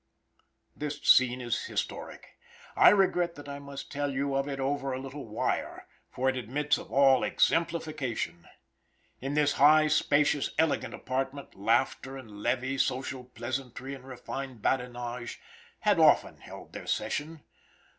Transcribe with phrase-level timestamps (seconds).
[0.75, 2.35] This scene is historic.
[2.75, 6.35] I regret that I must tell you of it over a little wire, for it
[6.35, 8.47] admits of all exemplification.
[9.19, 15.39] In this high, spacious, elegant apartment, laughter and levee, social pleasantry and refined badinage,
[15.81, 17.43] had often held their session.